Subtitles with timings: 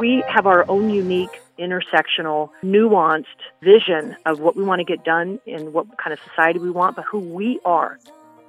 [0.00, 3.24] We have our own unique, intersectional, nuanced
[3.62, 6.96] vision of what we want to get done and what kind of society we want,
[6.96, 7.98] but who we are.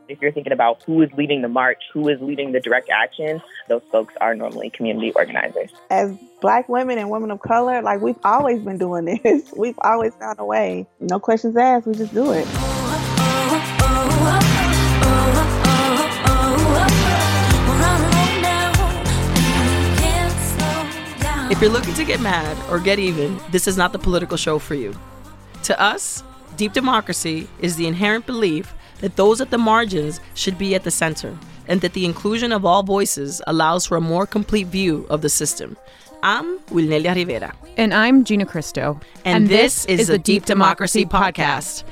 [0.08, 3.42] If you're thinking about who is leading the march, who is leading the direct action,
[3.68, 5.70] those folks are normally community organizers.
[5.92, 9.54] As black women and women of color, like we've always been doing this.
[9.56, 10.88] We've always found a way.
[11.00, 12.48] No questions asked, we just do it.
[21.50, 24.60] If you're looking to get mad or get even, this is not the political show
[24.60, 24.94] for you.
[25.64, 26.24] To us,
[26.58, 30.92] deep democracy is the inherent belief that those at the margins should be at the
[30.92, 31.36] center,
[31.68, 35.30] and that the inclusion of all voices allows for a more complete view of the
[35.30, 35.76] system.
[36.22, 37.56] I'm Wilnelia Rivera.
[37.78, 39.00] And I'm Gina Cristo.
[39.26, 41.84] And, and this, this, is the Deep Democracy, Democracy Podcast.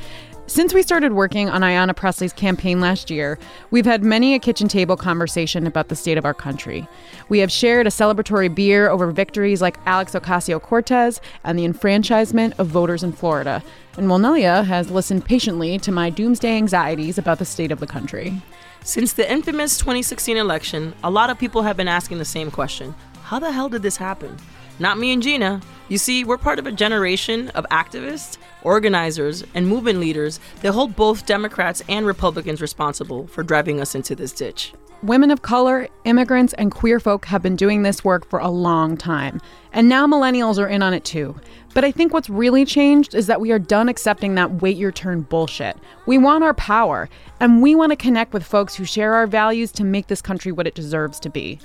[0.49, 3.37] Since we started working on Ayanna Pressley's campaign last year,
[3.69, 6.87] we've had many a kitchen table conversation about the state of our country.
[7.27, 12.57] We have shared a celebratory beer over victories like Alex Ocasio Cortez and the enfranchisement
[12.59, 13.61] of voters in Florida.
[13.97, 18.41] And Wilnelia has listened patiently to my doomsday anxieties about the state of the country.
[18.85, 22.95] Since the infamous 2016 election, a lot of people have been asking the same question
[23.23, 24.37] How the hell did this happen?
[24.79, 25.61] Not me and Gina.
[25.89, 30.97] You see, we're part of a generation of activists, organizers, and movement leaders that hold
[30.97, 34.73] both Democrats and Republicans responsible for driving us into this ditch.
[35.03, 38.97] Women of color, immigrants, and queer folk have been doing this work for a long
[38.97, 39.39] time.
[39.71, 41.39] And now millennials are in on it too.
[41.75, 44.91] But I think what's really changed is that we are done accepting that wait your
[44.91, 45.77] turn bullshit.
[46.07, 49.71] We want our power, and we want to connect with folks who share our values
[49.73, 51.59] to make this country what it deserves to be.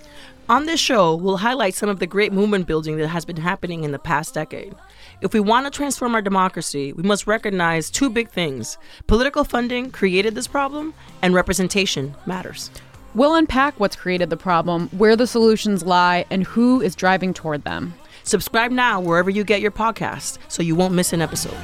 [0.51, 3.85] On this show, we'll highlight some of the great movement building that has been happening
[3.85, 4.75] in the past decade.
[5.23, 9.91] If we want to transform our democracy, we must recognize two big things political funding
[9.91, 12.71] created this problem, and representation matters.
[13.15, 17.65] We'll unpack what's created the problem, where the solutions lie, and who is driving toward
[17.65, 17.95] them.
[18.25, 21.57] Subscribe now wherever you get your podcast so you won't miss an episode.